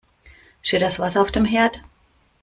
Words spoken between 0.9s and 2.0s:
Wasser auf dem Herd?